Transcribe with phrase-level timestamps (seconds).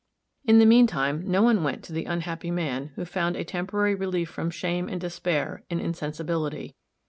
[0.45, 3.93] In the mean time no one went to the unhappy man, who found a temporary
[3.93, 6.75] relief from shame and despair in insensibility.